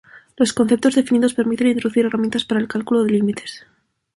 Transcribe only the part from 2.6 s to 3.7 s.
cálculo de límites.